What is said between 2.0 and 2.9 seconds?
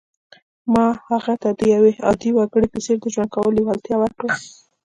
عادي وګړي په